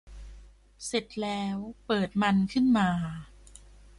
[0.85, 1.55] เสร็จแล้ว
[1.85, 2.89] เปิดมันขึ้นมา